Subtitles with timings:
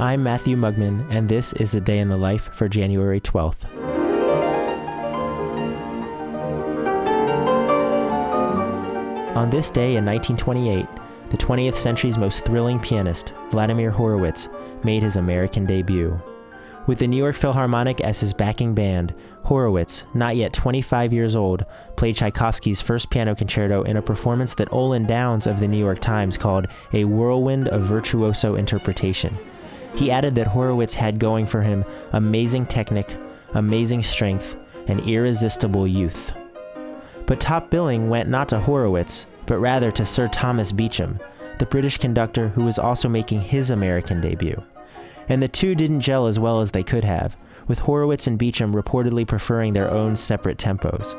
[0.00, 3.64] I'm Matthew Mugmon, and this is a day in the life for January 12th.
[9.34, 10.86] On this day in 1928,
[11.30, 14.48] the 20th century's most thrilling pianist, Vladimir Horowitz,
[14.84, 16.16] made his American debut.
[16.86, 19.12] With the New York Philharmonic as his backing band,
[19.42, 21.64] Horowitz, not yet 25 years old,
[21.96, 25.98] played Tchaikovsky's first piano concerto in a performance that Olin Downes of the New York
[25.98, 29.36] Times called a whirlwind of virtuoso interpretation.
[29.98, 33.16] He added that Horowitz had going for him amazing technique,
[33.54, 34.56] amazing strength,
[34.86, 36.32] and irresistible youth.
[37.26, 41.18] But top billing went not to Horowitz, but rather to Sir Thomas Beecham,
[41.58, 44.62] the British conductor who was also making his American debut.
[45.28, 47.36] And the two didn't gel as well as they could have,
[47.66, 51.16] with Horowitz and Beecham reportedly preferring their own separate tempos.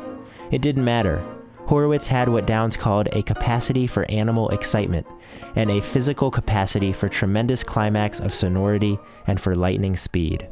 [0.51, 1.21] It didn't matter.
[1.69, 5.05] Horowitz had what Downes called a capacity for animal excitement,
[5.55, 8.97] and a physical capacity for tremendous climax of sonority
[9.27, 10.47] and for lightning speed.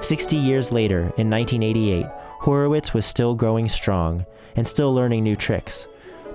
[0.00, 2.06] Sixty years later, in 1988,
[2.40, 5.86] Horowitz was still growing strong and still learning new tricks.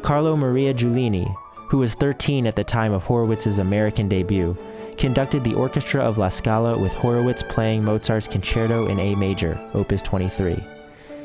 [0.01, 1.35] Carlo Maria Giulini,
[1.67, 4.55] who was 13 at the time of Horowitz's American debut,
[4.97, 10.01] conducted the orchestra of La Scala with Horowitz playing Mozart's Concerto in A major, Opus
[10.01, 10.63] 23.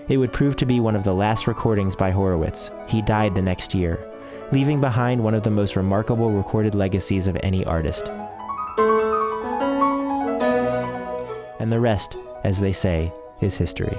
[0.09, 2.71] It would prove to be one of the last recordings by Horowitz.
[2.89, 3.99] He died the next year,
[4.53, 8.09] leaving behind one of the most remarkable recorded legacies of any artist.
[11.59, 13.99] And the rest, as they say, is history.